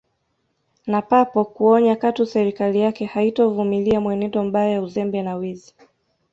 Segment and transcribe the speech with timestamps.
[0.87, 5.75] Na papo kuonya katu serikali yake haitovumilia mwenendo mbaya uzembe na wizi